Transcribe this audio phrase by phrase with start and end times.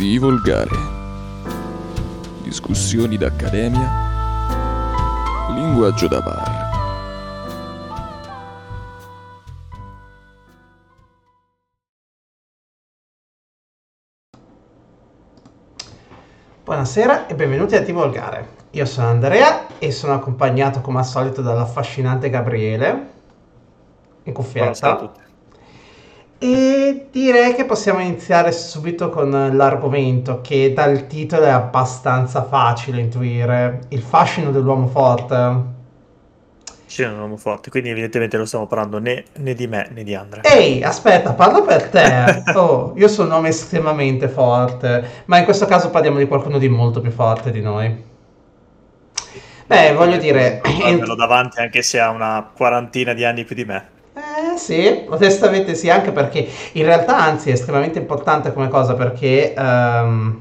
[0.00, 0.70] di volgare.
[2.42, 3.86] Discussioni d'accademia.
[5.52, 6.68] Linguaggio da bar.
[16.64, 18.48] Buonasera e benvenuti a Ti Volgare.
[18.70, 22.88] Io sono Andrea e sono accompagnato come al solito dall'affascinante Gabriele
[24.22, 24.96] in Buonasera a cuffietta.
[24.96, 25.29] tutti.
[26.42, 33.80] E direi che possiamo iniziare subito con l'argomento che dal titolo è abbastanza facile intuire.
[33.88, 35.78] Il fascino dell'uomo forte.
[36.86, 40.14] Sì, un uomo forte, quindi evidentemente non stiamo parlando né, né di me né di
[40.14, 40.42] Andrea.
[40.42, 42.42] Ehi, aspetta, parlo per te.
[42.56, 46.70] Oh, io sono un uomo estremamente forte, ma in questo caso parliamo di qualcuno di
[46.70, 48.02] molto più forte di noi.
[49.66, 53.98] Beh, voglio dire, Guardalo davanti anche se ha una quarantina di anni più di me.
[54.60, 60.40] Sì, modestamente sì, anche perché in realtà anzi è estremamente importante come cosa perché ehm,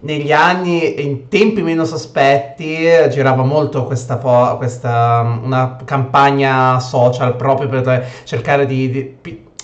[0.00, 7.36] negli anni, in tempi meno sospetti, girava molto questa, fo- questa um, una campagna social
[7.36, 9.16] proprio per cercare di, di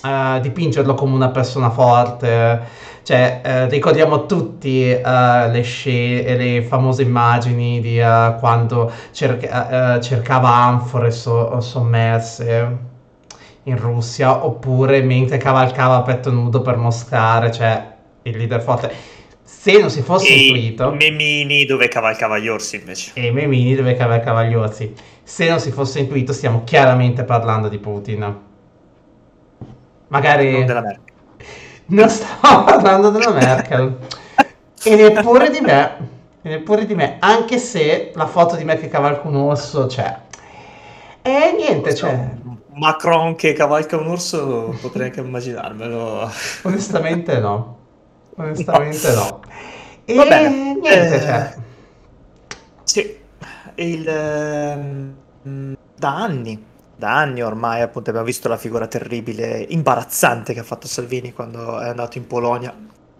[0.05, 2.61] eh, dipingerlo come una persona forte.
[3.03, 7.99] Cioè, eh, ricordiamo tutti eh, le, sce- le famose immagini di
[8.39, 12.87] quando cerca- cercava anfore so- sommerse
[13.63, 18.91] in Russia, oppure mentre cavalcava a petto nudo per mostrare, cioè il leader forte.
[19.43, 23.11] Se non si fosse E intuito, memini dove cavalcava gli orsi invece.
[23.13, 24.93] e memini dove cavalcava gli orsi,
[25.23, 28.47] se non si fosse intuito, stiamo chiaramente parlando di Putin.
[30.07, 31.13] Magari Non della Merkel.
[31.87, 33.97] non stavo parlando della Merkel
[34.83, 35.97] e neppure di me,
[36.41, 40.17] e neppure di me, anche se la foto di me che cavalca un orso c'è.
[41.21, 42.37] E niente, cioè,
[42.79, 46.29] Macron che cavalca un orso potrei anche immaginarmelo.
[46.63, 47.77] onestamente no.
[48.37, 49.41] Onestamente no.
[50.05, 50.49] E Va bene.
[50.49, 51.55] niente, Eh, cioè.
[52.83, 53.17] Sì,
[53.75, 55.15] il, ehm,
[55.95, 56.65] da anni,
[56.95, 61.79] da anni ormai appunto abbiamo visto la figura terribile, imbarazzante che ha fatto Salvini quando
[61.79, 62.73] è andato in Polonia,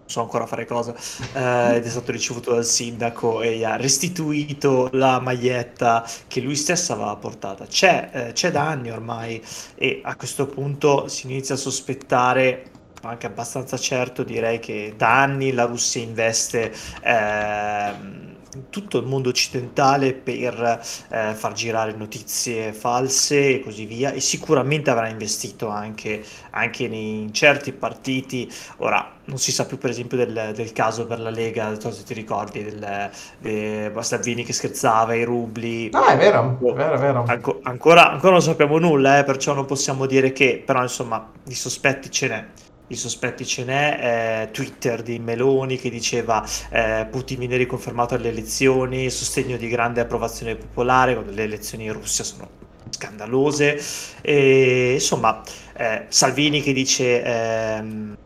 [0.09, 0.95] so ancora fare cosa,
[1.33, 6.55] eh, ed è stato ricevuto dal sindaco e gli ha restituito la maglietta che lui
[6.55, 7.67] stesso aveva portata.
[7.67, 9.39] C'è, eh, c'è da anni ormai
[9.75, 12.71] e a questo punto si inizia a sospettare,
[13.03, 19.29] anche abbastanza certo direi che da anni la Russia investe ehm, in tutto il mondo
[19.29, 26.23] occidentale per eh, far girare notizie false e così via e sicuramente avrà investito anche,
[26.51, 28.51] anche in certi partiti.
[28.77, 31.91] Ora, non si sa più per esempio del, del caso per la Lega, non so
[31.91, 35.89] se ti ricordi, del, de Salvini che scherzava, i rubli.
[35.91, 37.23] No, è vero, è vero, è vero.
[37.27, 41.55] Anco- ancora, ancora non sappiamo nulla, eh, perciò non possiamo dire che, però insomma, di
[41.55, 42.45] sospetti ce n'è.
[42.89, 48.29] Di sospetti ce n'è, eh, Twitter di Meloni che diceva eh, Putin viene riconfermato alle
[48.29, 52.49] elezioni, sostegno di grande approvazione popolare, quando le elezioni in Russia sono
[52.89, 53.79] scandalose,
[54.21, 58.17] e insomma eh, Salvini che dice ehm,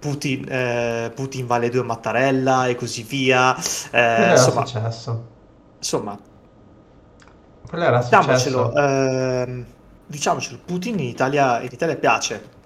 [0.00, 3.56] Putin, eh, Putin vale due Mattarella e così via,
[3.92, 5.36] eh, insomma, successo.
[5.78, 6.18] insomma
[7.66, 8.72] Quello era Diciamocelo, successo.
[8.74, 9.66] ehm,
[10.06, 12.56] diciamocelo, Putin in Italia, in Italia piace.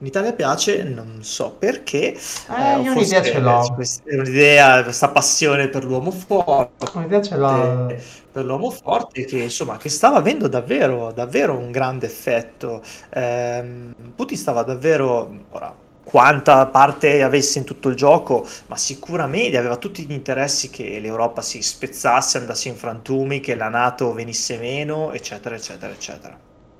[0.00, 3.74] In Italia piace, non so perché, eh, Eh, io un'idea ce l'ho.
[3.74, 8.06] quest- è un'idea, questa passione per l'uomo forte, Un'idea ce l'ho.
[8.30, 12.82] per l'uomo forte che insomma che stava avendo davvero, davvero un grande effetto.
[13.10, 19.76] Ehm, Putin stava davvero, ora, quanta parte avesse in tutto il gioco, ma sicuramente aveva
[19.76, 25.12] tutti gli interessi che l'Europa si spezzasse, andasse in frantumi, che la NATO venisse meno,
[25.12, 26.38] eccetera, eccetera, eccetera.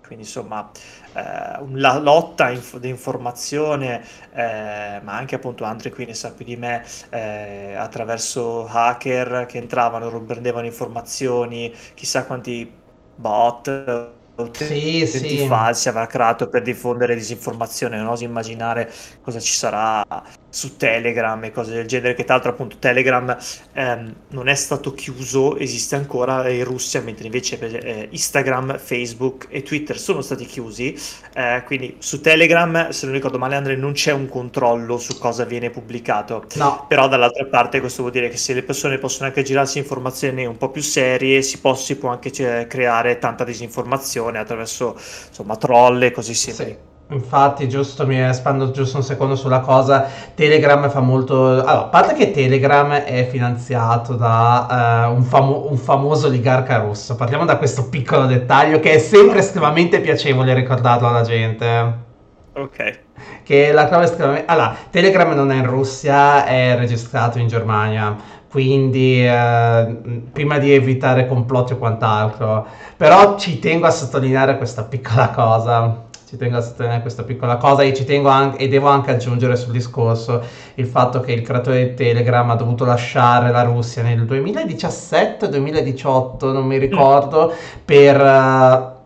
[0.08, 0.70] Quindi insomma,
[1.12, 4.02] eh, la lotta inf- di informazione,
[4.32, 9.58] eh, ma anche appunto Andre qui ne sa più di me, eh, attraverso hacker che
[9.58, 12.82] entravano, prendevano informazioni, chissà quanti
[13.14, 14.14] bot,
[14.52, 15.38] Sì, utenti sì.
[15.38, 18.90] falsi avrà creato per diffondere disinformazione, non oso immaginare
[19.20, 20.02] cosa ci sarà
[20.50, 23.36] su Telegram e cose del genere, che tra l'altro appunto Telegram
[23.72, 29.62] ehm, non è stato chiuso, esiste ancora in Russia, mentre invece eh, Instagram, Facebook e
[29.62, 30.98] Twitter sono stati chiusi,
[31.34, 35.44] eh, quindi su Telegram, se non ricordo male Andre, non c'è un controllo su cosa
[35.44, 36.46] viene pubblicato.
[36.54, 40.46] No, Però dall'altra parte questo vuol dire che se le persone possono anche girarsi informazioni
[40.46, 44.94] un po' più serie, si può, si può anche cioè, creare tanta disinformazione attraverso
[45.28, 46.70] insomma troll e così simili.
[46.70, 46.96] sì.
[47.10, 50.06] Infatti, giusto, mi espando giusto un secondo sulla cosa.
[50.34, 51.46] Telegram fa molto.
[51.46, 57.16] Allora, a parte che Telegram è finanziato da eh, un, famo- un famoso oligarca russo.
[57.16, 62.06] Parliamo da questo piccolo dettaglio che è sempre estremamente piacevole ricordarlo alla gente.
[62.52, 62.98] Ok.
[63.42, 64.50] Che la trova estremamente...
[64.50, 68.14] Allora, Telegram non è in Russia, è registrato in Germania,
[68.50, 69.96] quindi eh,
[70.30, 72.66] prima di evitare complotti o quant'altro.
[72.98, 76.06] Però ci tengo a sottolineare questa piccola cosa.
[76.28, 79.56] Ci tengo a sottolineare questa piccola cosa e ci tengo anche, e devo anche aggiungere
[79.56, 80.42] sul discorso
[80.74, 86.66] il fatto che il creatore di Telegram ha dovuto lasciare la Russia nel 2017-2018, non
[86.66, 87.50] mi ricordo,
[87.82, 88.20] per...
[88.20, 88.96] eh,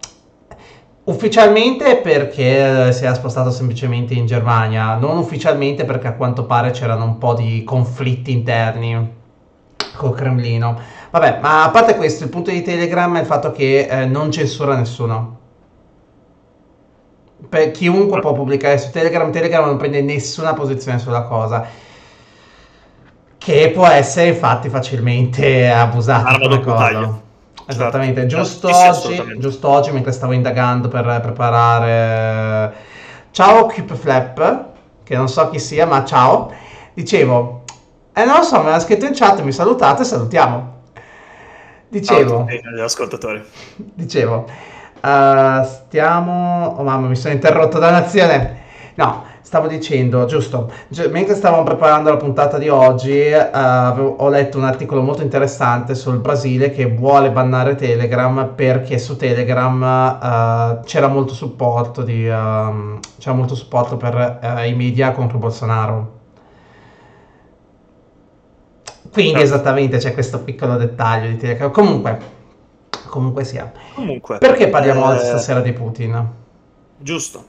[1.05, 6.73] Ufficialmente perché eh, si era spostato semplicemente in Germania, non ufficialmente perché a quanto pare
[6.73, 9.13] c'erano un po' di conflitti interni
[9.95, 10.77] col Cremlino.
[11.11, 14.33] Vabbè, ma a parte questo, il punto di Telegram è il fatto che eh, non
[14.33, 15.39] censura nessuno.
[17.49, 21.67] Per chiunque può pubblicare su Telegram, Telegram non prende nessuna posizione sulla cosa.
[23.39, 26.77] Che può essere infatti facilmente abusata come cosa.
[26.77, 27.23] taglio.
[27.67, 32.91] Esattamente, giusto, oggi, giusto oggi mentre stavo indagando per preparare...
[33.33, 34.65] Ciao Flap,
[35.03, 36.53] che non so chi sia, ma ciao.
[36.93, 37.65] Dicevo,
[38.13, 40.81] eh non lo so, me l'ha scritto in chat, mi salutate, salutiamo.
[41.89, 43.43] Dicevo, Ciao ascoltatori.
[43.77, 44.47] dicevo,
[45.03, 46.75] eh, stiamo...
[46.79, 48.61] Oh mamma, mi sono interrotto da un'azione.
[48.95, 54.29] No, stavo dicendo, giusto, gi- mentre stavamo preparando la puntata di oggi, eh, avevo- ho
[54.29, 59.83] letto un articolo molto interessante sul Brasile che vuole bannare Telegram perché su Telegram
[60.23, 66.21] eh, c'era molto supporto di, ehm, c'era molto supporto per i media contro Bolsonaro.
[69.13, 69.45] Quindi Certo.
[69.45, 71.71] esattamente c'è questo piccolo dettaglio di Telegram.
[71.71, 72.19] Comunque,
[73.13, 73.71] comunque sia.
[73.93, 74.39] Comunque.
[74.39, 76.31] Perché parliamo eh, stasera di Putin?
[76.97, 77.49] Giusto.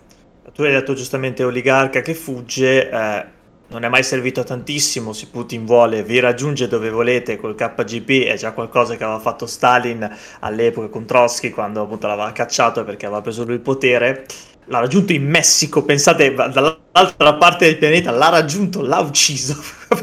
[0.54, 3.25] Tu hai detto giustamente oligarca che fugge, eh,
[3.68, 8.25] non è mai servito a tantissimo, se Putin vuole vi raggiunge dove volete col KGB,
[8.25, 10.07] è già qualcosa che aveva fatto Stalin
[10.42, 14.25] all'epoca con Trotsky quando appunto l'aveva cacciato perché aveva preso lui il potere.
[14.65, 19.56] L'ha raggiunto in Messico, pensate, dall'altra parte del pianeta, l'ha raggiunto, l'ha ucciso.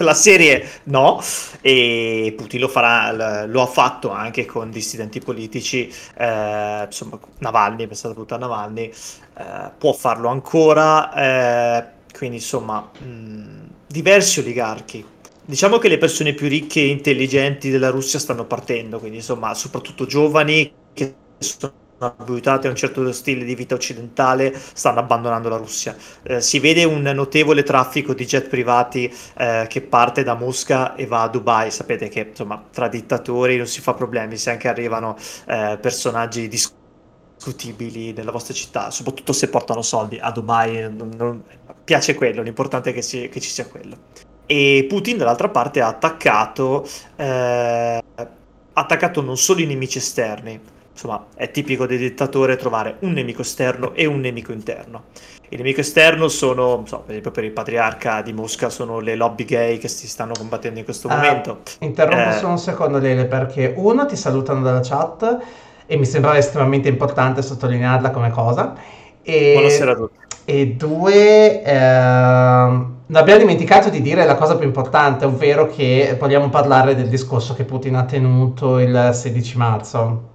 [0.05, 1.20] La serie no,
[1.61, 8.12] e Putin lo farà, lo ha fatto anche con dissidenti politici, eh, insomma Navalny, pensate
[8.12, 8.93] appunto a Navalny,
[9.38, 15.05] eh, può farlo ancora, eh, quindi insomma mh, diversi oligarchi.
[15.44, 20.06] Diciamo che le persone più ricche e intelligenti della Russia stanno partendo, quindi insomma soprattutto
[20.06, 25.94] giovani che sono abituati a un certo stile di vita occidentale stanno abbandonando la Russia.
[26.23, 31.06] Eh, si vede un notevole traffico di jet privati eh, che parte da Mosca e
[31.06, 31.70] va a Dubai.
[31.70, 35.17] Sapete che insomma tra dittatori non si fa problemi se anche arrivano
[35.47, 40.81] eh, personaggi discutibili nella vostra città, soprattutto se portano soldi a Dubai.
[40.91, 41.43] Non, non-
[41.85, 43.97] piace quello, l'importante è che, si- che ci sia quello.
[44.47, 46.87] E Putin dall'altra parte ha attaccato,
[47.17, 48.02] eh,
[48.73, 50.61] attaccato non solo i nemici esterni,
[50.92, 55.04] insomma è tipico del dittatore trovare un nemico esterno e un nemico interno.
[55.52, 59.44] Il nemico esterno sono, so, per esempio per il patriarca di Mosca, sono le lobby
[59.44, 61.62] gay che si stanno combattendo in questo Ah, momento.
[61.81, 62.32] Interrompo Eh.
[62.32, 65.38] solo un secondo, Lele, perché uno ti salutano dalla chat
[65.87, 68.75] e mi sembrava estremamente importante sottolinearla come cosa.
[69.22, 70.19] E, Buonasera a tutti.
[70.44, 76.94] e due, ehm, abbiamo dimenticato di dire la cosa più importante, ovvero che vogliamo parlare
[76.94, 80.28] del discorso che Putin ha tenuto il 16 marzo.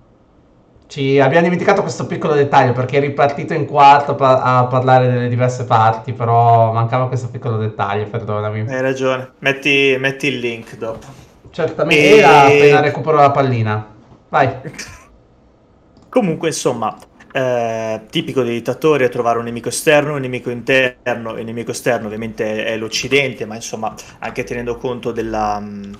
[0.95, 5.27] Ci abbiamo dimenticato questo piccolo dettaglio perché è ripartito in quarto pa- a parlare delle
[5.27, 8.61] diverse parti, però mancava questo piccolo dettaglio, perdonami.
[8.61, 11.05] Hai ragione, metti, metti il link dopo.
[11.51, 13.85] Certamente, E- appena recupero la pallina.
[14.29, 14.49] Vai.
[16.07, 16.97] Comunque, insomma,
[17.29, 21.37] eh, tipico dei dittatori è trovare un nemico esterno, un nemico interno.
[21.37, 25.97] Il nemico esterno ovviamente è l'Occidente, ma insomma, anche tenendo conto della, mh,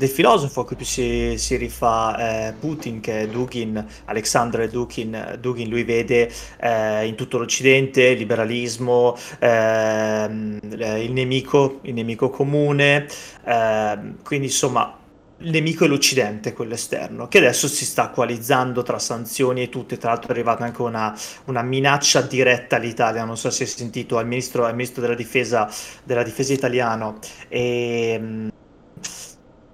[0.00, 5.68] del filosofo a cui si, si rifà eh, Putin, che è Dugin, Alexander Dugin, Dugin
[5.68, 13.06] lui vede eh, in tutto l'Occidente liberalismo, ehm, eh, il nemico, il nemico comune,
[13.44, 14.96] ehm, quindi insomma
[15.42, 19.92] il nemico è l'Occidente, quello esterno, che adesso si sta coalizzando tra sanzioni e tutto,
[19.92, 21.14] e tra l'altro è arrivata anche una,
[21.44, 25.70] una minaccia diretta all'Italia, non so se hai sentito, al ministro, al ministro della difesa,
[26.04, 27.18] della difesa italiano.
[27.48, 28.48] E, mh,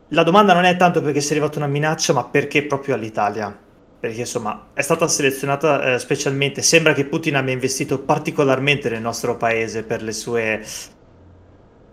[0.08, 3.64] la domanda non è tanto perché sia arrivata una minaccia, ma perché proprio all'Italia.
[3.98, 9.36] Perché insomma è stata selezionata eh, specialmente, sembra che Putin abbia investito particolarmente nel nostro
[9.36, 10.62] paese per le sue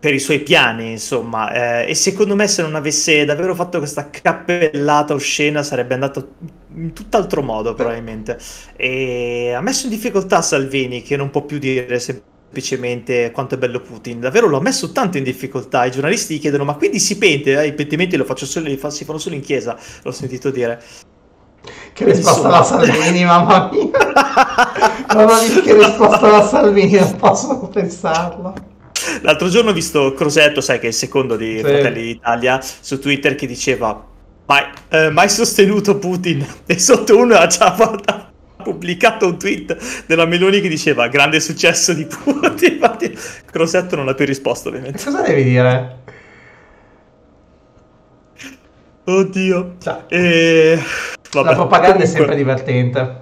[0.03, 4.09] per i suoi piani, insomma, eh, e secondo me se non avesse davvero fatto questa
[4.09, 6.33] cappellata oscena sarebbe andato
[6.75, 8.37] in tutt'altro modo probabilmente.
[8.75, 12.32] E ha messo in difficoltà Salvini che non può più dire semplicemente
[13.31, 16.75] quanto è bello Putin, davvero l'ho messo tanto in difficoltà, i giornalisti gli chiedono ma
[16.75, 17.59] quindi si pente?
[17.61, 20.49] Eh, I pentimenti lo faccio solo, li fa- si fanno solo in chiesa, l'ho sentito
[20.51, 20.81] dire.
[21.93, 22.57] Che risposta Insomma.
[22.57, 23.89] la Salvini, mamma mia.
[25.13, 28.53] non ho visto che risposta da Salvini, non posso pensarlo.
[29.21, 31.63] L'altro giorno ho visto Crosetto, sai che è il secondo di Sì.
[31.63, 34.03] Fratelli d'Italia, su Twitter che diceva
[34.45, 38.31] mai, eh, mai sostenuto Putin e sotto uno ha già guardato-
[38.63, 39.77] pubblicato un tweet
[40.07, 42.73] della Meloni che diceva grande successo di Putin.
[42.73, 43.15] Infatti
[43.45, 45.03] Crosetto non ha più risposto ovviamente.
[45.03, 45.97] Cosa devi dire?
[49.05, 49.75] Oddio.
[50.07, 50.79] E...
[51.31, 53.21] vabbè, la propaganda è comunque- sempre divertente.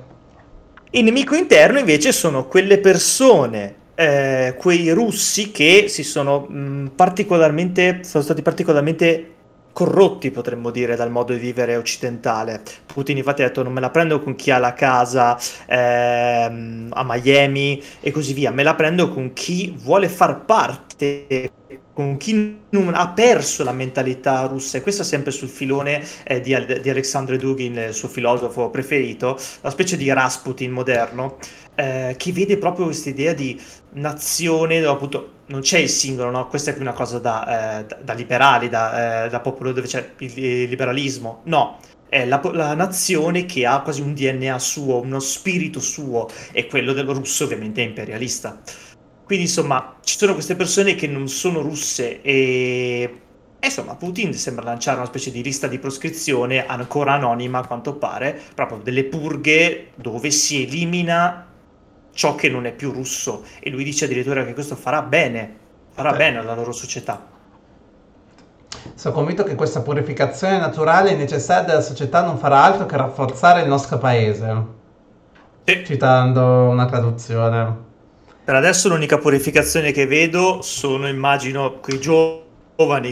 [0.91, 8.03] Il nemico interno invece sono quelle persone, eh, quei russi che si sono mh, particolarmente,
[8.03, 9.36] sono stati particolarmente
[9.74, 12.62] corrotti, potremmo dire, dal modo di vivere occidentale.
[12.86, 15.38] Putin infatti ha detto non me la prendo con chi ha la casa
[15.68, 21.51] ehm, a Miami e così via, me la prendo con chi vuole far parte,
[21.94, 26.42] con chi non ha perso la mentalità russa e questo è sempre sul filone eh,
[26.42, 31.38] di, di Alexandre Dugin, il suo filosofo preferito, una specie di Rasputin moderno,
[31.75, 33.60] eh, che vede proprio questa idea di
[33.93, 36.48] nazione, dove appunto non c'è il singolo, no?
[36.48, 39.88] questa è più una cosa da, eh, da- da liberali, da, eh, da popolo dove
[39.88, 41.79] c'è il, il liberalismo, no.
[42.07, 46.91] È la, la nazione che ha quasi un DNA suo, uno spirito suo, e quello
[46.93, 48.60] del russo ovviamente è imperialista.
[49.24, 53.21] Quindi insomma ci sono queste persone che non sono russe e
[53.63, 57.95] e insomma, Putin sembra lanciare una specie di lista di proscrizione ancora anonima a quanto
[57.95, 61.50] pare, proprio delle purghe dove si elimina
[62.13, 63.44] ciò che non è più russo.
[63.60, 65.56] E lui dice addirittura che questo farà bene,
[65.91, 66.18] farà Eh.
[66.18, 67.27] bene alla loro società.
[68.96, 73.62] Sono convinto che questa purificazione naturale e necessaria della società non farà altro che rafforzare
[73.62, 74.80] il nostro paese.
[75.65, 75.84] Sì.
[75.86, 77.89] Citando una traduzione.
[78.44, 82.50] Per adesso l'unica purificazione che vedo sono, immagino, quei giovani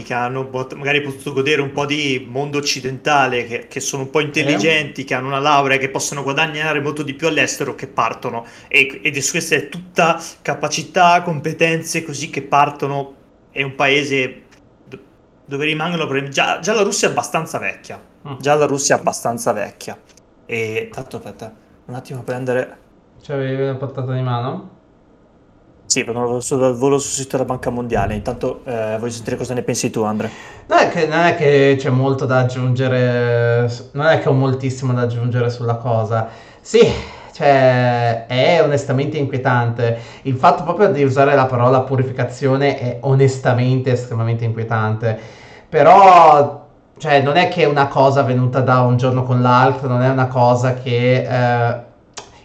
[0.02, 4.20] che hanno magari potuto godere un po' di mondo occidentale, che, che sono un po'
[4.20, 8.44] intelligenti, che hanno una laurea, che possono guadagnare molto di più all'estero, che partono.
[8.66, 13.14] E, ed è questa è tutta capacità, competenze così che partono.
[13.50, 14.42] È un paese
[14.86, 14.98] do-
[15.44, 16.30] dove rimangono problemi.
[16.30, 18.00] Già, già la Russia è abbastanza vecchia.
[18.28, 18.38] Mm.
[18.38, 19.98] Già la Russia è abbastanza vecchia.
[20.46, 22.78] E tanto aspetta, un attimo a prendere.
[23.22, 24.78] Ci avevi una portata di mano?
[25.90, 28.14] Sì, prendo solo dal volo sul sito della Banca Mondiale.
[28.14, 30.30] Intanto eh, voglio sentire cosa ne pensi tu, Andre.
[30.68, 34.92] Non è, che, non è che c'è molto da aggiungere, non è che ho moltissimo
[34.92, 36.28] da aggiungere sulla cosa.
[36.60, 36.78] Sì,
[37.32, 39.98] cioè, è onestamente inquietante.
[40.22, 45.18] Il fatto proprio di usare la parola purificazione è onestamente estremamente inquietante.
[45.68, 46.68] Però,
[46.98, 50.08] cioè, non è che è una cosa venuta da un giorno con l'altro, non è
[50.08, 51.82] una cosa che...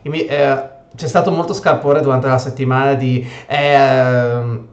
[0.03, 3.27] eh, c'è stato molto scalpore durante la settimana di...
[3.47, 4.67] ehm,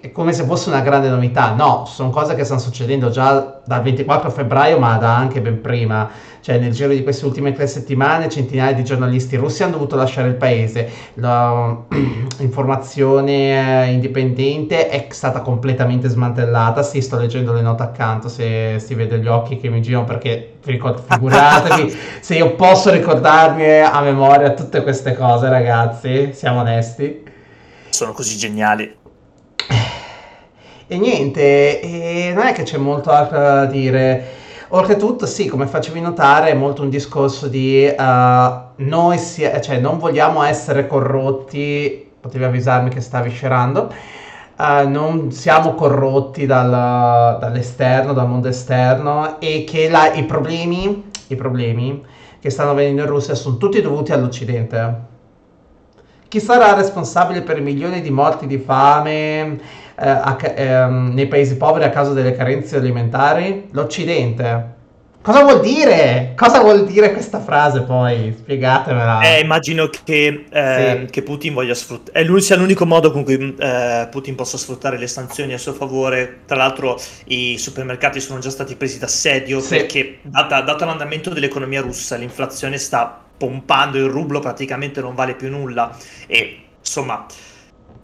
[0.00, 1.54] è come se fosse una grande novità.
[1.54, 6.10] No, sono cose che stanno succedendo già dal 24 febbraio, ma da anche ben prima.
[6.44, 10.28] Cioè, nel giro di queste ultime tre settimane, centinaia di giornalisti russi hanno dovuto lasciare
[10.28, 10.90] il paese.
[11.14, 16.82] L'informazione eh, indipendente è stata completamente smantellata.
[16.82, 20.56] Sì, sto leggendo le note accanto se si vede gli occhi che mi girano perché
[20.60, 26.34] figuratevi se io posso ricordarmi a memoria tutte queste cose, ragazzi.
[26.34, 27.22] Siamo onesti.
[27.88, 29.03] Sono così geniali.
[30.86, 34.42] E niente, e non è che c'è molto altro da dire.
[34.68, 37.96] Oltretutto, sì, come facevi notare, è molto un discorso di eh,
[38.76, 42.10] noi si- cioè, non vogliamo essere corrotti.
[42.20, 43.90] Potevi avvisarmi che stavi scerando.
[44.58, 51.36] Eh, non siamo corrotti dal- dall'esterno, dal mondo esterno, e che la- i problemi, i
[51.36, 52.04] problemi
[52.40, 55.12] che stanno avvenendo in Russia sono tutti dovuti all'Occidente.
[56.34, 59.56] Chi sarà responsabile per milioni di morti di fame
[59.96, 63.68] eh, a ehm, nei paesi poveri a causa delle carenze alimentari?
[63.70, 64.72] L'Occidente.
[65.22, 66.32] Cosa vuol dire?
[66.36, 68.34] Cosa vuol dire questa frase poi?
[68.36, 69.20] Spiegatemela.
[69.20, 71.10] Eh, immagino che, eh, Sì.
[71.12, 72.18] che Putin voglia sfruttare.
[72.18, 75.72] È l'un- sia l'unico modo con cui eh, Putin possa sfruttare le sanzioni a suo
[75.72, 76.40] favore.
[76.46, 79.76] Tra l'altro, i supermercati sono già stati presi d'assedio Sì.
[79.76, 85.50] perché, data- dato l'andamento dell'economia russa, l'inflazione sta pompando il rublo, praticamente non vale più
[85.50, 85.96] nulla.
[86.26, 87.26] E insomma.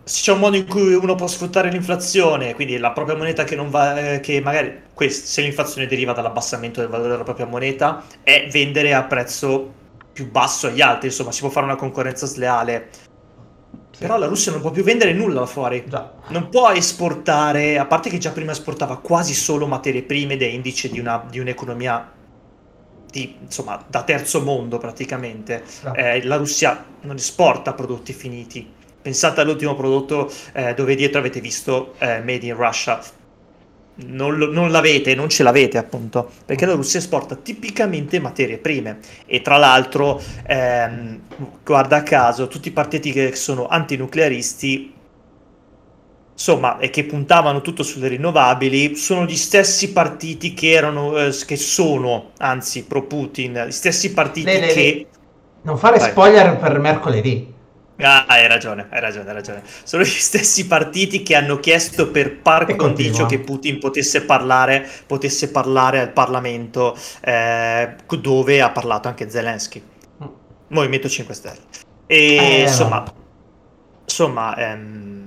[0.02, 3.54] Se c'è un modo in cui uno può sfruttare l'inflazione, quindi la propria moneta che
[3.54, 8.02] non va, eh, che magari quest- se l'inflazione deriva dall'abbassamento del valore della propria moneta,
[8.24, 9.72] è vendere a prezzo
[10.12, 12.88] più basso agli altri, insomma, si può fare una concorrenza sleale.
[13.92, 14.00] Sì.
[14.00, 15.84] Però la Russia non può più vendere nulla fuori.
[15.86, 16.12] Già.
[16.28, 20.46] Non può esportare, a parte che già prima esportava quasi solo materie prime ed è
[20.46, 22.12] indice di, una- di un'economia
[23.10, 25.62] di, insomma, da terzo mondo praticamente.
[25.82, 25.92] Già.
[25.92, 28.78] Eh, la Russia non esporta prodotti finiti.
[29.02, 33.00] Pensate all'ultimo prodotto eh, dove dietro avete visto eh, Made in Russia.
[34.06, 39.42] non, non, l'avete, non ce l'avete appunto, perché la Russia esporta tipicamente materie prime e
[39.42, 41.20] tra l'altro, ehm,
[41.64, 44.94] guarda caso, tutti i partiti che sono antinuclearisti
[46.40, 51.56] insomma, e che puntavano tutto sulle rinnovabili, sono gli stessi partiti che erano, eh, che
[51.56, 55.06] sono, anzi, pro Putin, gli stessi partiti le, le, che...
[55.62, 56.10] Non fare Vai.
[56.10, 57.58] spoiler per mercoledì.
[57.98, 59.62] Ah, hai ragione, hai ragione, hai ragione.
[59.82, 65.50] Sono gli stessi partiti che hanno chiesto per par condicio che Putin potesse parlare, potesse
[65.50, 69.82] parlare al Parlamento, eh, dove ha parlato anche Zelensky.
[70.24, 70.26] Mm.
[70.68, 71.58] Movimento 5 Stelle.
[72.06, 73.12] E eh, insomma, no.
[74.04, 75.19] insomma ehm,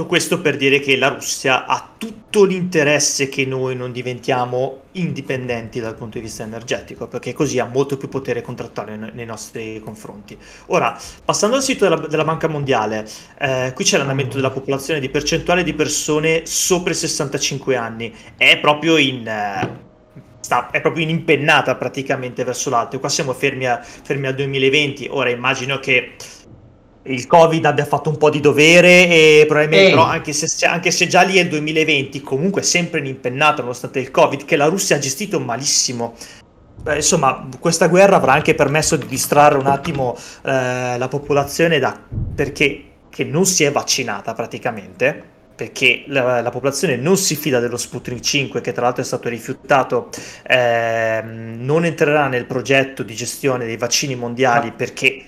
[0.00, 5.78] tutto questo per dire che la Russia ha tutto l'interesse che noi non diventiamo indipendenti
[5.78, 10.38] dal punto di vista energetico, perché così ha molto più potere contrattuale nei nostri confronti.
[10.66, 13.06] Ora, passando al sito della, della Banca Mondiale,
[13.38, 18.58] eh, qui c'è l'andamento della popolazione di percentuale di persone sopra i 65 anni, è
[18.58, 19.26] proprio in...
[19.26, 19.88] Eh,
[20.40, 22.98] sta, è proprio in impennata praticamente verso l'alto.
[22.98, 25.08] Qua siamo fermi, a, al 2020.
[25.10, 26.14] Ora immagino che
[27.04, 31.06] il Covid abbia fatto un po' di dovere e probabilmente però, anche, se, anche, se,
[31.06, 34.96] già lì è il 2020 comunque sempre in impennata nonostante il Covid che la Russia
[34.96, 36.14] ha gestito malissimo.
[36.82, 41.98] Beh, insomma questa guerra avrà anche permesso di distrarre un attimo eh, la popolazione da,
[42.34, 47.76] perché che non si è vaccinata praticamente perché la, la, popolazione non si fida dello
[47.76, 50.08] Sputnik 5 che tra l'altro è stato rifiutato
[50.46, 55.22] eh, non entrerà nel progetto di gestione dei vaccini mondiali perché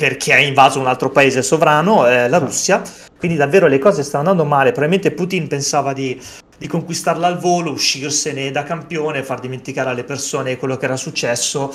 [0.00, 2.82] perché ha invaso un altro paese sovrano, eh, la Russia.
[3.18, 4.70] Quindi davvero le cose stanno andando male.
[4.72, 6.18] Probabilmente Putin pensava di,
[6.56, 11.70] di conquistarla al volo, uscirsene da campione, far dimenticare alle persone quello che era successo.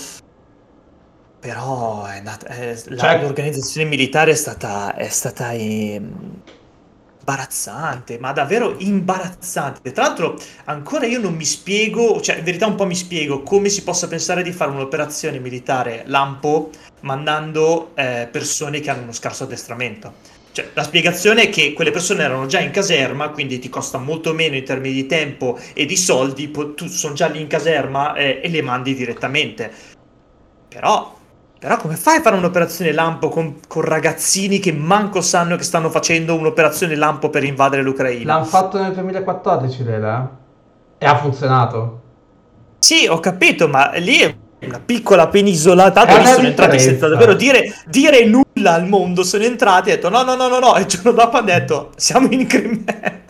[1.39, 2.47] Però nata,
[2.87, 3.21] la, cioè...
[3.21, 6.01] l'organizzazione militare è stata, è stata eh,
[7.19, 9.91] imbarazzante, ma davvero imbarazzante.
[9.91, 13.69] Tra l'altro, ancora io non mi spiego, cioè in verità un po' mi spiego come
[13.69, 19.43] si possa pensare di fare un'operazione militare lampo mandando eh, persone che hanno uno scarso
[19.43, 20.33] addestramento.
[20.55, 24.33] Cioè, la spiegazione è che quelle persone erano già in caserma, quindi ti costa molto
[24.33, 28.39] meno in termini di tempo e di soldi, tu sono già lì in caserma eh,
[28.41, 29.69] e le mandi direttamente.
[30.69, 31.13] Però,
[31.59, 35.89] però come fai a fare un'operazione lampo con, con, ragazzini che manco sanno che stanno
[35.89, 38.35] facendo un'operazione lampo per invadere l'Ucraina?
[38.35, 40.37] L'hanno fatto nel 2014, Lela.
[40.97, 42.01] E ha funzionato.
[42.79, 44.33] Sì, ho capito, ma lì è
[44.67, 49.43] una piccola penisola, tanto lì sono entrati senza davvero dire, dire, nulla al mondo, sono
[49.43, 51.91] entrati e hanno detto no, no, no, no, no, e il giorno dopo hanno detto
[51.95, 53.23] siamo in Crimea.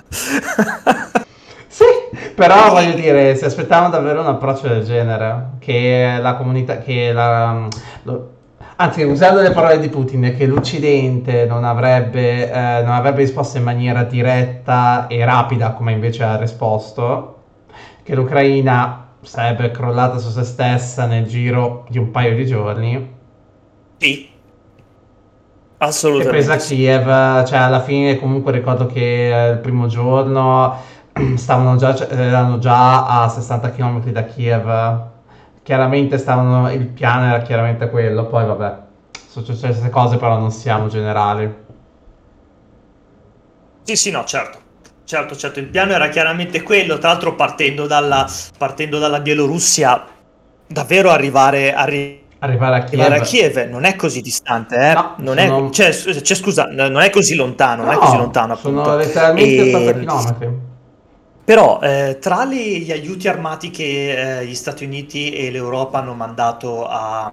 [1.67, 1.85] sì,
[2.33, 7.67] però voglio dire, si aspettavano davvero un approccio del genere, che la comunità, che la...
[8.03, 8.29] Lo,
[8.77, 13.63] anzi, usando le parole di Putin, che l'Occidente non avrebbe, eh, non avrebbe risposto in
[13.63, 17.31] maniera diretta e rapida come invece ha risposto,
[18.03, 23.13] che l'Ucraina sarebbe crollata su se stessa nel giro di un paio di giorni.
[23.97, 24.29] Sì.
[25.77, 26.29] Assolutamente.
[26.29, 30.77] E presa Kiev, cioè alla fine comunque ricordo che eh, il primo giorno
[31.35, 35.03] stavano già, erano già a 60 km da Kiev.
[35.63, 38.77] Chiaramente stavano, il piano era chiaramente quello, poi vabbè,
[39.27, 41.63] sono successe cose però non siamo generali.
[43.83, 44.64] Sì, sì, no, certo.
[45.05, 50.03] Certo, certo, il piano era chiaramente quello, tra l'altro partendo dalla, partendo dalla Bielorussia,
[50.65, 53.01] davvero arrivare, arri- arrivare, a Kiev.
[53.01, 53.69] arrivare, a Kiev.
[53.69, 54.93] non è così distante, eh?
[54.93, 55.67] no, non sono...
[55.67, 58.83] è, cioè, cioè, scusa, non è così lontano, non no, è così lontano appunto.
[58.83, 59.75] Sono letteralmente e...
[59.75, 60.73] 80 km.
[61.45, 66.15] Però eh, tra le, gli aiuti armati che eh, gli Stati Uniti e l'Europa hanno
[66.15, 67.31] mandato a,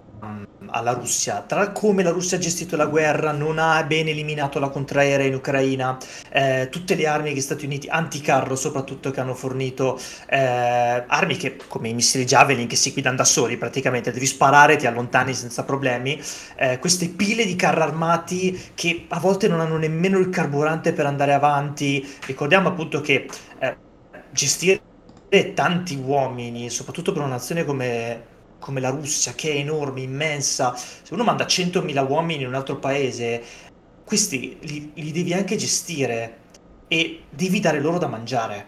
[0.67, 4.69] alla Russia, tra come la Russia ha gestito la guerra, non ha ben eliminato la
[4.69, 5.97] contraerea in Ucraina,
[6.31, 9.99] eh, tutte le armi che gli Stati Uniti, anticarro soprattutto, che hanno fornito,
[10.29, 14.77] eh, armi che come i missili Javelin che si guidano da soli praticamente, devi sparare,
[14.77, 16.21] ti allontani senza problemi,
[16.57, 21.07] eh, queste pile di carri armati che a volte non hanno nemmeno il carburante per
[21.07, 23.27] andare avanti, ricordiamo appunto che
[23.59, 23.91] eh,
[24.33, 24.81] gestire
[25.55, 28.31] tanti uomini, soprattutto per una nazione come
[28.63, 32.77] come la Russia, che è enorme, immensa, se uno manda 100.000 uomini in un altro
[32.77, 33.43] paese,
[34.05, 36.39] questi li, li devi anche gestire
[36.87, 38.67] e devi dare loro da mangiare.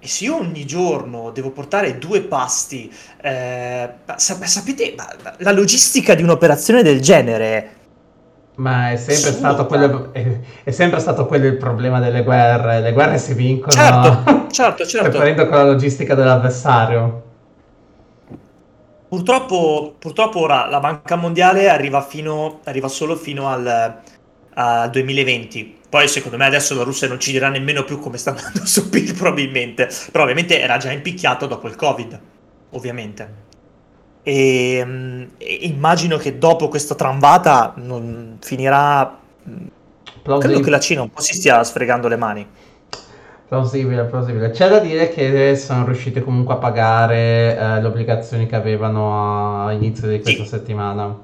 [0.00, 4.94] E se io ogni giorno devo portare due pasti, eh, sap- sapete,
[5.38, 7.76] la logistica di un'operazione del genere...
[8.54, 12.80] Ma è sempre, stato quello, è, è sempre stato quello il problema delle guerre.
[12.80, 15.08] Le guerre si vincono certo, certo, certo.
[15.08, 17.22] preparando con la logistica dell'avversario.
[19.08, 24.00] Purtroppo, purtroppo ora la Banca Mondiale arriva, fino, arriva solo fino al,
[24.54, 25.80] al 2020.
[25.88, 28.88] Poi secondo me adesso la Russia non ci dirà nemmeno più come sta andando su
[28.88, 32.20] PIL probabilmente, però ovviamente era già impicchiato dopo il Covid,
[32.70, 33.50] ovviamente.
[34.22, 39.18] E, mm, e immagino che dopo questa tramvata non finirà...
[39.48, 39.66] mm,
[40.38, 42.46] Credo che la Cina un po' si stia sfregando le mani.
[43.48, 44.50] Plausibile, plausibile.
[44.50, 49.72] C'è da dire che sono riusciti comunque a pagare eh, le obbligazioni che avevano a
[49.72, 50.48] inizio di questa Sì.
[50.48, 51.14] settimana.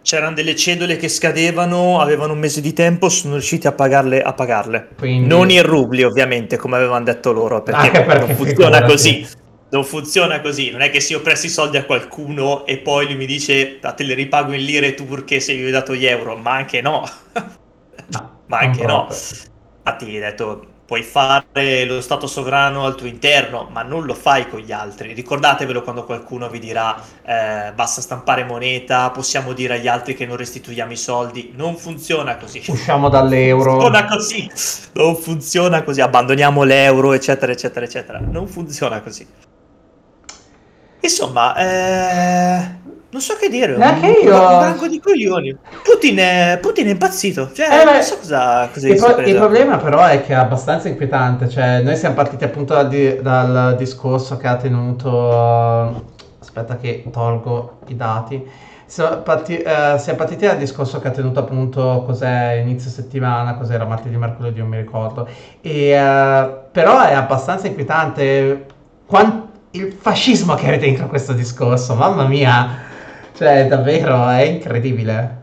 [0.00, 4.22] C'erano delle cedole che scadevano, avevano un mese di tempo, sono riusciti a pagarle.
[4.22, 4.88] A pagarle.
[4.96, 8.90] Quindi- Non in rubli, ovviamente, come avevano detto loro, perché, Anche perché non funziona figurati.
[8.92, 9.26] così.
[9.70, 10.70] Non funziona così.
[10.70, 13.92] Non è che se io presti soldi a qualcuno e poi lui mi dice "Ah,
[13.92, 17.06] te li ripago in lire turche se gli ho dato gli euro, ma anche no.
[18.06, 19.06] No, ma anche no.
[19.84, 24.48] Infatti, hai detto, puoi fare lo stato sovrano al tuo interno, ma non lo fai
[24.48, 25.12] con gli altri.
[25.12, 30.36] Ricordatevelo quando qualcuno vi dirà eh, basta stampare moneta, possiamo dire agli altri che non
[30.36, 31.52] restituiamo i soldi.
[31.54, 32.62] Non funziona così.
[32.66, 33.76] Usciamo dall'euro.
[33.76, 34.50] Non funziona così.
[34.92, 36.00] Non funziona così.
[36.00, 38.20] Abbandoniamo l'euro, eccetera, eccetera, eccetera.
[38.20, 39.26] Non funziona così.
[41.08, 42.76] Insomma, eh,
[43.10, 43.76] non so che dire.
[43.76, 44.34] Neanche un, io.
[44.50, 45.56] un branco di coglioni.
[45.82, 47.50] Putin è, Putin è impazzito.
[47.52, 50.88] Cioè, Eh, non so cosa, cosa Il, pro- il problema però è che è abbastanza
[50.88, 56.04] inquietante, cioè noi siamo partiti appunto dal, di- dal discorso che ha tenuto,
[56.40, 58.46] aspetta che tolgo i dati,
[58.86, 63.84] siamo, parti- eh, siamo partiti dal discorso che ha tenuto appunto cos'è inizio settimana, cos'era
[63.84, 65.26] martedì, mercoledì, non mi ricordo,
[65.60, 68.66] e, eh, però è abbastanza inquietante
[69.06, 72.68] quan- il fascismo che è dentro questo discorso, mamma mia,
[73.34, 75.36] cioè davvero è incredibile.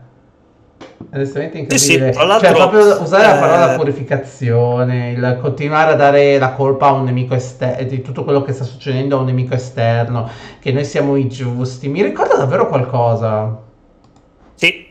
[1.12, 2.10] Onestamente Sì, sì, incredibile.
[2.12, 6.88] tra l'altro, cioè, proprio usare la parola eh, purificazione, il continuare a dare la colpa
[6.88, 10.72] a un nemico esterno, di tutto quello che sta succedendo a un nemico esterno, che
[10.72, 13.62] noi siamo i giusti, mi ricorda davvero qualcosa.
[14.54, 14.86] Sì,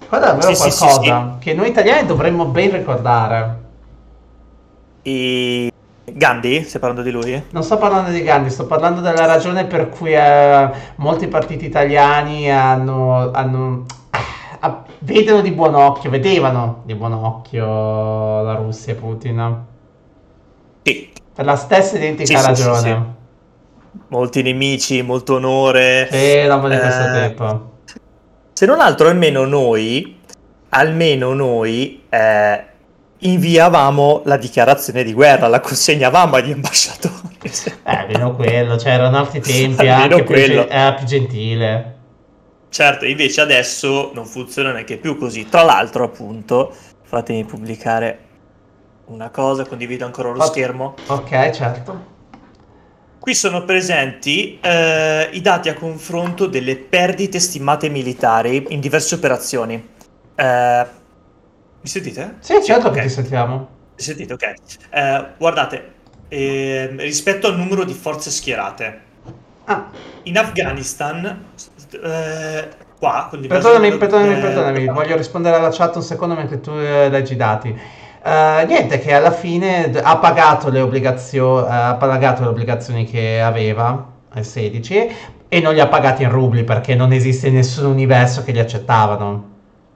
[0.00, 3.58] Ricorda davvero Sì, sì, sì, qualcosa che noi italiani dovremmo ben ricordare.
[5.02, 5.69] i
[6.14, 7.42] Gandhi, stai parlando di lui?
[7.50, 12.50] Non sto parlando di Gandhi, sto parlando della ragione per cui eh, molti partiti italiani
[12.50, 13.86] hanno, hanno-
[14.60, 19.64] ah, vedono di buon occhio, vedevano di buon occhio la Russia e Putin.
[20.82, 22.76] Sì, Per la stessa identica Sì, ragione.
[22.78, 23.98] sì, sì.
[24.08, 26.08] molti nemici, molto onore.
[26.10, 27.68] Sì, roba di questo Eh, tipo.
[28.52, 30.18] Se non altro, almeno noi,
[30.70, 32.64] almeno noi, eh,
[33.20, 37.38] inviavamo la dichiarazione di guerra, la consegnavamo agli ambasciatori.
[37.42, 41.96] Eh, almeno quello, c'erano altri tempi, Almeno anche più, era più gentile.
[42.68, 45.48] Certo, invece adesso non funziona neanche più così.
[45.48, 48.18] Tra l'altro, appunto, fatemi pubblicare
[49.06, 50.94] una cosa, condivido ancora lo Fat- schermo.
[51.06, 52.18] Ok, certo.
[53.18, 59.88] Qui sono presenti eh, i dati a confronto delle perdite stimate militari in diverse operazioni.
[60.34, 60.86] Eh,
[61.80, 62.36] mi sentite?
[62.40, 62.94] Sì, certo ok.
[62.94, 63.56] che ti sentiamo.
[63.96, 64.54] Mi sentite, ok.
[64.90, 65.94] Eh, guardate,
[66.28, 69.08] ehm, rispetto al numero di forze schierate,
[69.64, 69.88] Ah,
[70.24, 71.52] in Afghanistan,
[72.02, 77.08] eh, qua, Perdonami, perdonami, eh, perdonami, voglio rispondere alla chat un secondo mentre tu eh,
[77.08, 77.68] leggi i dati.
[78.22, 84.08] Eh, niente, che alla fine ha pagato le obbligazioni, ha pagato le obbligazioni che aveva
[84.30, 85.08] al 16
[85.48, 89.49] e non li ha pagati in rubli perché non esiste nessun universo che li accettavano,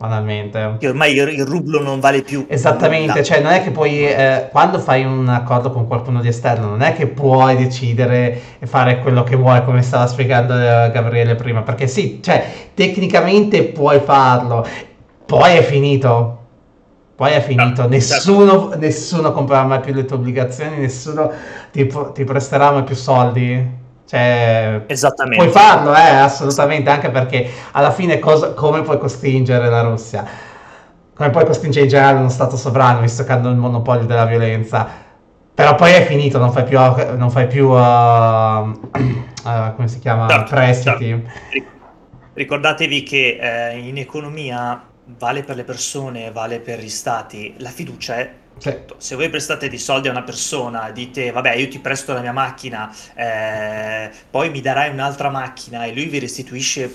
[0.07, 0.77] banalmente.
[0.79, 2.47] che ormai il, rublo non vale più.
[2.49, 6.69] Esattamente, cioè non è che puoi, eh, quando fai un accordo con qualcuno di esterno,
[6.69, 11.35] non è che puoi decidere e fare quello che vuoi, come stava spiegando eh, Gabriele
[11.35, 14.67] prima, perché sì, cioè tecnicamente puoi farlo,
[15.25, 16.39] poi è finito.
[17.17, 21.31] Poi è finito, Ah, nessuno, nessuno comprerà mai più le tue obbligazioni, nessuno
[21.71, 23.83] ti, ti presterà mai più soldi.
[24.15, 25.37] Cioè, Esattamente.
[25.43, 30.25] Puoi farlo, eh, assolutamente, anche perché alla fine cosa- come puoi costringere la Russia?
[31.15, 34.87] Come puoi costringere in generale uno Stato sovrano, visto che hanno il monopolio della violenza?
[35.53, 36.79] Però poi è finito, non fai più,
[37.17, 41.09] non fai più uh, uh, come si chiama, Certo, prestiti.
[41.09, 41.31] certo.
[41.51, 41.67] Ric-
[42.35, 44.81] Ricordatevi che eh, in economia
[45.19, 48.95] vale per le persone, vale per gli stati, la fiducia è Tutto.
[48.99, 52.33] Se voi prestate dei soldi a una persona, dite vabbè io ti presto la mia
[52.33, 56.91] macchina, eh, poi mi darai un'altra macchina e lui vi restituisce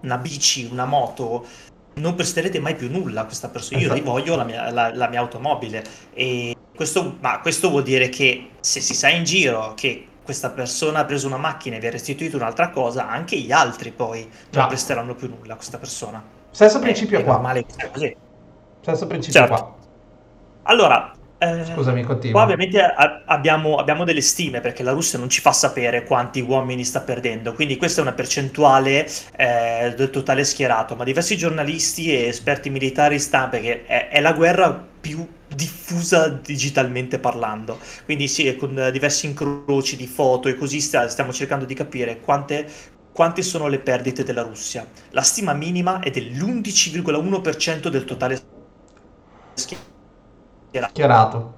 [0.00, 1.46] una bici, una moto,
[1.94, 3.78] non presterete mai più nulla a questa persona.
[3.80, 4.00] Io Esatto.
[4.00, 5.84] rivoglio la mia, la- la mia automobile.
[6.14, 11.00] E questo, ma questo vuol dire che se si sa in giro che questa persona
[11.00, 14.60] ha preso una macchina e vi ha restituito un'altra cosa, anche gli altri poi Già.
[14.60, 16.22] non presteranno più nulla a questa persona.
[16.50, 17.34] Stesso Eh, principio è qua.
[17.34, 18.16] normale che sia così.
[18.80, 19.54] Stesso principio Certo.
[19.54, 19.76] qua.
[20.64, 22.40] Allora, Eh, Scusami, continua.
[22.40, 26.40] Qua ovviamente a- abbiamo, abbiamo delle stime perché la Russia non ci fa sapere quanti
[26.40, 32.12] uomini sta perdendo, quindi questa è una percentuale eh, del totale schierato, ma diversi giornalisti
[32.14, 38.54] e esperti militari stanno perché è, è la guerra più diffusa digitalmente parlando, quindi sì,
[38.54, 42.68] con diversi incroci di foto e così sta- stiamo cercando di capire quante,
[43.12, 44.86] quante sono le perdite della Russia.
[45.10, 48.40] La stima minima è dell'11,1% del totale
[49.54, 49.91] schierato
[50.90, 51.54] Schierato.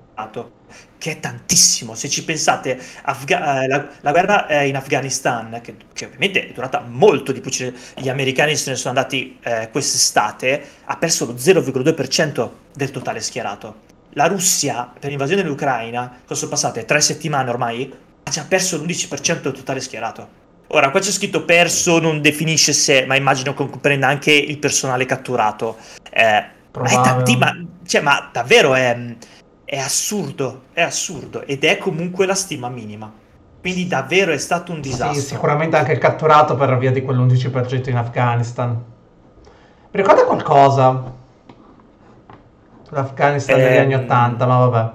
[0.98, 1.94] che è tantissimo.
[1.94, 6.80] Se ci pensate, Afga- eh, la, la guerra in Afghanistan, che, che ovviamente è durata
[6.80, 7.50] molto di più,
[7.96, 13.92] gli americani se ne sono andati eh, quest'estate, ha perso lo 0,2% del totale schierato.
[14.14, 16.84] La Russia, per l'invasione dell'Ucraina, cosa sono passate?
[16.84, 17.92] Tre settimane ormai?
[18.22, 20.42] Ha già perso l'11% del totale schierato.
[20.68, 25.04] Ora, qua c'è scritto perso, non definisce se, ma immagino che comprenda anche il personale
[25.04, 25.76] catturato.
[26.10, 27.52] Eh, ma, è tanti, ma,
[27.86, 29.16] cioè, ma davvero è,
[29.64, 33.12] è assurdo, è assurdo ed è comunque la stima minima.
[33.60, 35.20] Quindi davvero è stato un disastro.
[35.20, 38.70] Sì, sicuramente anche il catturato per via di quell'11% in Afghanistan.
[38.70, 41.12] Mi ricorda qualcosa?
[42.90, 44.92] L'Afghanistan degli Ehm, anni 80, ma vabbè.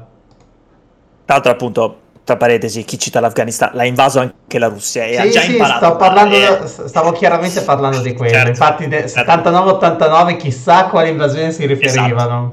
[1.25, 5.23] Tra l'altro, appunto, tra parentesi, chi cita l'Afghanistan l'ha invaso anche la Russia e ha
[5.23, 5.85] Sì, già sì, imparato.
[5.85, 8.31] sto parlando, Eh, stavo chiaramente parlando di quello.
[8.33, 9.21] Certo, Infatti, de- certo.
[9.21, 12.49] 79-89, chissà a quale invasione si riferivano.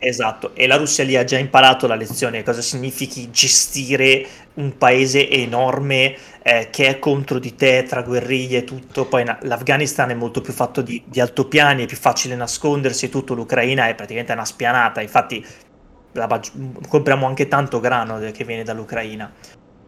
[0.00, 5.28] Esatto, e la Russia lì ha già imparato la lezione, cosa significhi gestire un paese
[5.28, 9.06] enorme eh, che è contro di te tra guerriglie e tutto.
[9.06, 13.08] Poi na- l'Afghanistan è molto più fatto di, di altopiani, è più facile nascondersi e
[13.08, 13.34] tutto.
[13.34, 15.44] L'Ucraina è praticamente una spianata, infatti
[16.12, 16.52] maggi-
[16.88, 19.32] compriamo anche tanto grano che viene dall'Ucraina.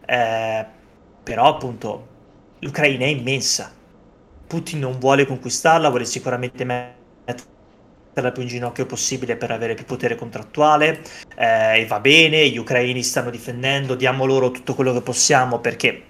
[0.05, 0.65] Eh,
[1.23, 2.07] però appunto
[2.59, 3.71] l'Ucraina è immensa.
[4.47, 10.15] Putin non vuole conquistarla, vuole sicuramente metterla più in ginocchio possibile per avere più potere
[10.15, 11.01] contrattuale
[11.37, 16.03] eh, e va bene, gli ucraini stanno difendendo, diamo loro tutto quello che possiamo perché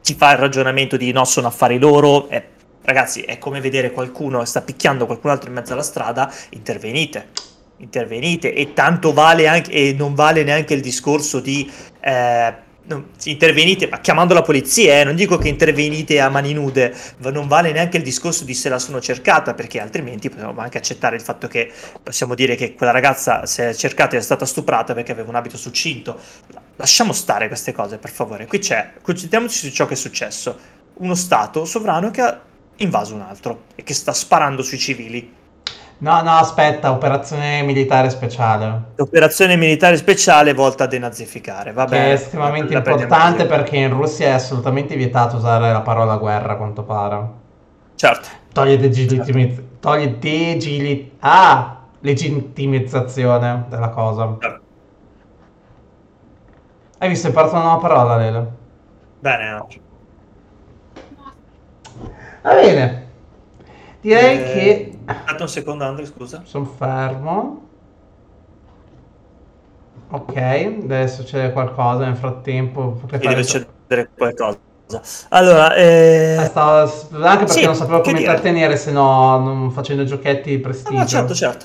[0.00, 2.48] si fa il ragionamento di no, sono affari loro, eh,
[2.82, 7.28] ragazzi è come vedere qualcuno sta picchiando qualcun altro in mezzo alla strada, intervenite,
[7.78, 11.70] intervenite e tanto vale anche, e non vale neanche il discorso di...
[12.00, 16.94] Eh, non- intervenite, ma chiamando la polizia, eh, non dico che intervenite a mani nude,
[17.18, 20.78] ma non vale neanche il discorso di se la sono cercata, perché altrimenti possiamo anche
[20.78, 21.70] accettare il fatto che
[22.02, 25.56] possiamo dire che quella ragazza, se è cercata, è stata stuprata perché aveva un abito
[25.56, 26.18] succinto.
[26.76, 28.46] Lasciamo stare queste cose, per favore.
[28.46, 30.58] Qui c'è, concentriamoci su ciò che è successo.
[30.94, 32.40] Uno Stato sovrano che ha
[32.76, 35.42] invaso un altro e che sta sparando sui civili.
[35.98, 38.92] No, no, aspetta, operazione militare speciale.
[38.96, 41.72] L'operazione militare speciale volta a denazificare.
[41.72, 46.16] Va Che bene, è estremamente importante perché in Russia è assolutamente vietato usare la parola
[46.16, 47.42] guerra, a quanto pare.
[47.94, 48.28] Certo.
[48.52, 54.36] Toglie degitimizz- toglie degili- ah, legittimizzazione della cosa.
[54.40, 54.62] certo.
[56.98, 58.46] Hai visto, hai imparato una nuova parola, Lele.
[59.20, 59.68] Bene, no.
[62.42, 63.03] Va bene.
[64.04, 64.98] Direi Eh, che...
[65.06, 66.42] Aspetta un secondo, Andre, scusa.
[66.44, 67.62] Sono fermo.
[70.10, 73.00] Ok, deve succedere qualcosa nel frattempo.
[73.08, 74.60] Qui deve succedere qualcosa.
[75.30, 76.36] Allora, eh...
[76.42, 76.80] Eh, stavo-
[77.22, 78.30] Anche perché Sì, non sapevo che come dire.
[78.30, 80.98] intrattenere se no non facendo giochetti di prestigio.
[81.00, 81.64] Ah, certo, certo.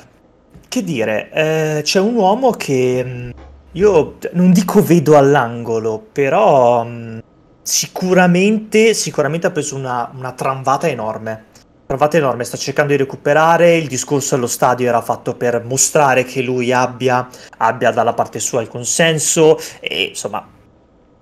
[0.70, 3.32] Che dire, eh, c'è un uomo che mh,
[3.74, 7.20] io non dico vedo all'angolo, però mh,
[7.62, 11.46] sicuramente, sicuramente ha preso una, una tramvata enorme.
[11.90, 13.76] Tramvata enorme, sta cercando di recuperare.
[13.76, 18.62] Il discorso allo stadio era fatto per mostrare che lui abbia, abbia dalla parte sua
[18.62, 20.48] il consenso e insomma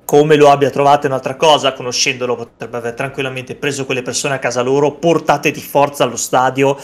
[0.04, 4.40] come lo abbia trovato è un'altra cosa, conoscendolo potrebbe aver tranquillamente preso quelle persone a
[4.40, 6.78] casa loro, portate di forza allo stadio,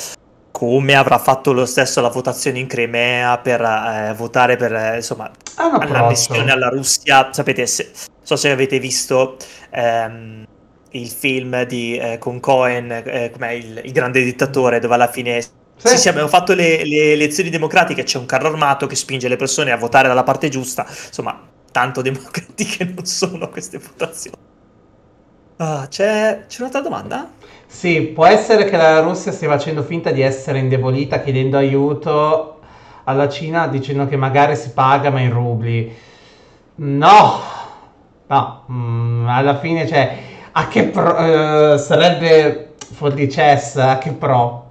[0.50, 5.30] come avrà fatto lo stesso la votazione in Crimea per eh, votare per eh, insomma
[5.58, 7.34] l'annessione alla Russia.
[7.34, 7.92] Sapete, se,
[8.22, 9.36] so se avete visto
[9.72, 10.46] ehm,
[10.94, 15.42] il film di, eh, con Cohen, eh, com'è il, il grande dittatore, dove alla fine
[15.76, 19.36] sì, sì, abbiamo fatto le, le elezioni democratiche, c'è un carro armato che spinge le
[19.36, 21.40] persone a votare dalla parte giusta, insomma,
[21.72, 24.38] tanto democratiche non sono queste votazioni.
[25.58, 27.32] Ah, c'è, c'è un'altra domanda?
[27.66, 32.60] Sì, può essere che la Russia stia facendo finta di essere indebolita chiedendo aiuto
[33.04, 35.94] alla Cina dicendo che magari si paga ma in rubli.
[36.76, 37.40] No,
[38.28, 40.18] no, mm, alla fine cioè,
[40.54, 41.18] a che pro,
[41.74, 44.62] eh, sarebbe Foldices, a che pro?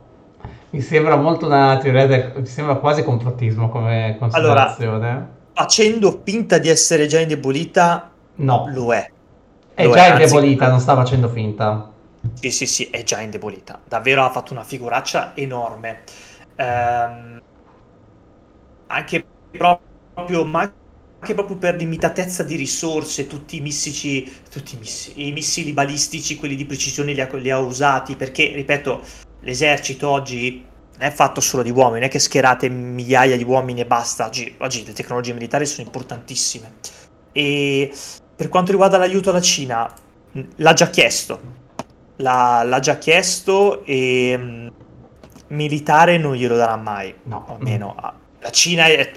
[0.70, 5.40] Mi sembra molto una teoria del, mi sembra quasi complottismo come considerazione.
[5.52, 9.10] Facendo finta di essere già indebolita, no, lo è.
[9.74, 11.90] è lo già è, anzi- indebolita, non sta facendo finta.
[12.34, 13.80] Sì, sì, sì, è già indebolita.
[13.84, 16.02] Davvero ha fatto una figuraccia enorme.
[16.56, 17.40] Ehm,
[18.86, 20.72] anche proprio, ma
[21.22, 26.34] anche proprio per limitatezza di risorse, tutti i missili, tutti i missili, i missili balistici,
[26.34, 29.00] quelli di precisione li ha, li ha usati, perché, ripeto,
[29.42, 30.64] l'esercito oggi
[30.98, 34.26] non è fatto solo di uomini, non è che schierate migliaia di uomini e basta,
[34.26, 36.72] oggi, oggi le tecnologie militari sono importantissime.
[37.30, 37.92] E
[38.34, 39.94] per quanto riguarda l'aiuto alla Cina,
[40.56, 41.40] l'ha già chiesto,
[42.16, 44.72] l'ha, l'ha già chiesto e mh,
[45.48, 47.94] militare non glielo darà mai, no, almeno
[48.40, 49.12] la Cina è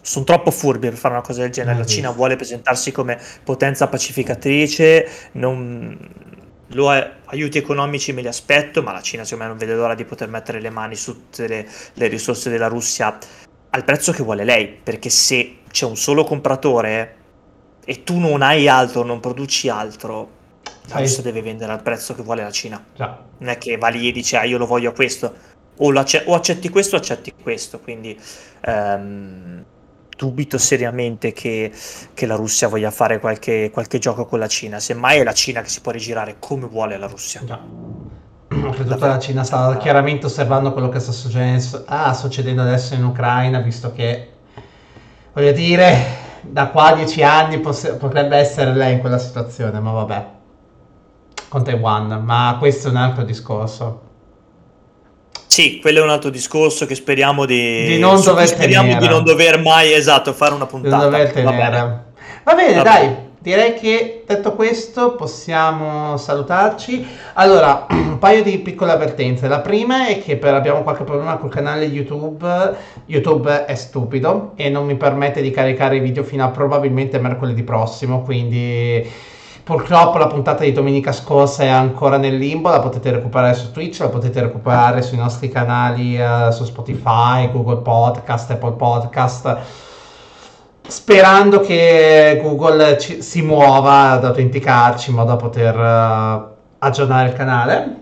[0.00, 1.78] sono troppo furbi per fare una cosa del genere.
[1.78, 6.30] La Cina vuole presentarsi come potenza pacificatrice, non...
[6.74, 9.94] Lo è, aiuti economici me li aspetto, ma la Cina secondo me non vede l'ora
[9.94, 13.18] di poter mettere le mani su tutte le, le risorse della Russia
[13.68, 17.16] al prezzo che vuole lei, perché se c'è un solo compratore
[17.84, 20.40] e tu non hai altro, non produci altro,
[20.88, 22.82] la Russia deve vendere al prezzo che vuole la Cina.
[22.94, 23.22] Già.
[23.38, 25.34] Non è che va lì e dice ah, io lo voglio a questo,
[25.76, 28.18] o, o accetti questo o accetti questo, quindi
[28.66, 29.64] um,
[30.16, 31.72] dubito seriamente che,
[32.14, 35.62] che, la Russia voglia fare qualche, qualche, gioco con la Cina, semmai è la Cina
[35.62, 37.42] che si può rigirare come vuole la Russia.
[37.44, 37.58] Già.
[38.48, 43.60] Tutta la Cina sta chiaramente osservando quello che sta succedendo, ah, succedendo adesso in Ucraina,
[43.60, 44.32] visto che,
[45.32, 45.96] voglio dire,
[46.42, 50.26] da qua a dieci anni poss- potrebbe essere lei in quella situazione, ma vabbè,
[51.48, 54.10] con Taiwan, ma questo è un altro discorso.
[55.52, 59.22] Sì, quello è un altro discorso che speriamo di, di non dover speriamo di non
[59.22, 61.10] dover mai esatto fare una puntata.
[61.10, 61.30] Va bene,
[62.42, 63.06] Va bene Va dai.
[63.06, 63.30] Bene.
[63.38, 67.06] Direi che detto questo possiamo salutarci.
[67.34, 69.46] Allora, un paio di piccole avvertenze.
[69.46, 72.74] La prima è che per, abbiamo qualche problema col canale YouTube.
[73.04, 77.62] YouTube è stupido e non mi permette di caricare i video fino a probabilmente mercoledì
[77.62, 79.06] prossimo, quindi
[79.64, 84.00] Purtroppo la puntata di domenica scorsa è ancora nel limbo, la potete recuperare su Twitch,
[84.00, 89.56] la potete recuperare sui nostri canali uh, su Spotify, Google Podcast, Apple Podcast.
[90.84, 97.34] Sperando che Google ci, si muova ad autenticarci in modo da poter uh, aggiornare il
[97.34, 98.01] canale.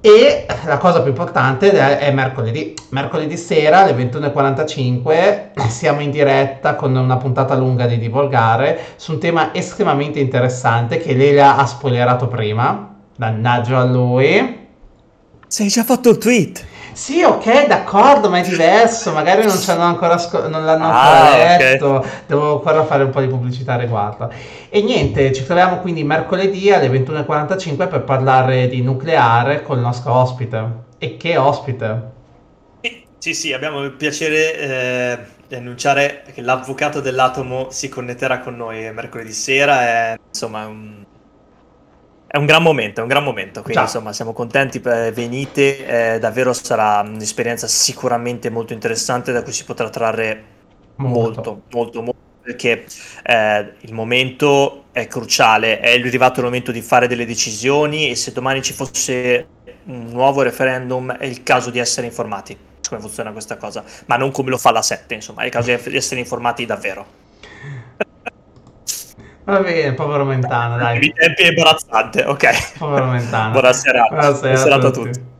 [0.00, 2.72] E la cosa più importante è mercoledì.
[2.90, 9.18] Mercoledì sera alle 21.45 siamo in diretta con una puntata lunga di Divolgare su un
[9.18, 12.94] tema estremamente interessante che lei ha spoilerato prima.
[13.16, 14.66] Dannaggio a lui.
[15.48, 16.64] Sei già fatto il tweet.
[16.98, 19.12] Sì, ok, d'accordo, ma è diverso.
[19.12, 21.94] Magari non, ancora sco- non l'hanno ancora ah, letto.
[21.98, 22.10] Okay.
[22.26, 24.28] Devo ancora fare un po' di pubblicità riguardo.
[24.68, 30.12] E niente, ci troviamo quindi mercoledì alle 21.45 per parlare di nucleare con il nostro
[30.12, 30.86] ospite.
[30.98, 32.16] E che ospite!
[33.18, 38.92] Sì, sì, abbiamo il piacere eh, di annunciare che l'avvocato dell'atomo si connetterà con noi
[38.92, 39.82] mercoledì sera.
[39.82, 41.04] È, insomma, un
[42.30, 43.84] è un gran momento, è un gran momento, quindi Ciao.
[43.84, 49.88] insomma siamo contenti, venite, eh, davvero sarà un'esperienza sicuramente molto interessante da cui si potrà
[49.88, 50.44] trarre
[50.96, 52.84] molto, molto, molto, molto perché
[53.22, 58.32] eh, il momento è cruciale, è arrivato il momento di fare delle decisioni e se
[58.32, 59.46] domani ci fosse
[59.84, 64.30] un nuovo referendum è il caso di essere informati come funziona questa cosa, ma non
[64.32, 67.06] come lo fa la 7, insomma, è il caso di essere informati davvero.
[69.48, 71.02] Va bene, povero Mentana, dai.
[71.02, 72.76] I tempi imbarazzante, ok.
[72.76, 73.48] Povero Mentana.
[73.56, 74.04] Buonasera.
[74.10, 75.00] Buonasera, Buonasera a tutti.
[75.10, 75.37] tutti.